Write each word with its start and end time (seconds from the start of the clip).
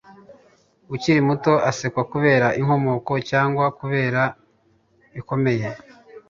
akiri 0.95 1.21
muto, 1.27 1.53
asekwa 1.69 2.01
kubera 2.11 2.47
inkomoko 2.59 3.11
cyangwa 3.29 3.65
kubera 3.79 4.21
bikomey 5.13 5.61